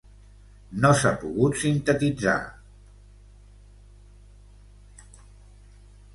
[0.85, 2.35] No s'ha pogut sintetitzar.